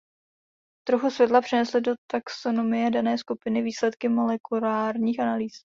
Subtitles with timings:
[0.87, 5.53] Trochu světla přinesly do taxonomie dané skupiny výsledky molekulárních analýz.